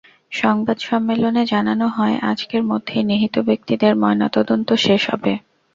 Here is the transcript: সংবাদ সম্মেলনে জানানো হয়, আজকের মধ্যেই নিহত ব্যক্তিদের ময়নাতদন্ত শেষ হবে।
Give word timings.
সংবাদ 0.31 0.77
সম্মেলনে 0.79 1.43
জানানো 1.45 1.85
হয়, 1.89 2.15
আজকের 2.31 2.61
মধ্যেই 2.63 3.03
নিহত 3.03 3.35
ব্যক্তিদের 3.49 3.93
ময়নাতদন্ত 3.95 4.69
শেষ 4.85 5.01
হবে। 5.11 5.31